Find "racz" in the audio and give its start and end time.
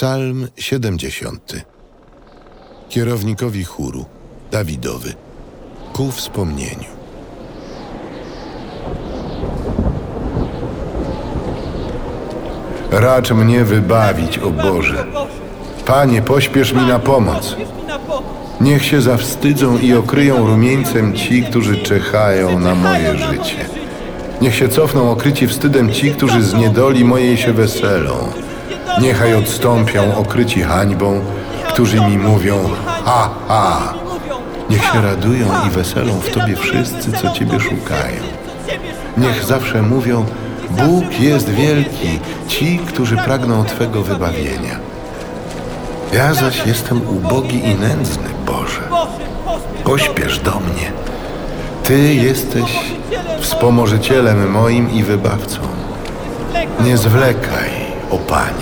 12.90-13.30